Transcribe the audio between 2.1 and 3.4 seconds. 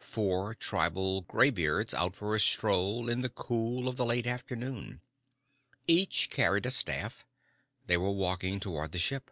for a stroll in the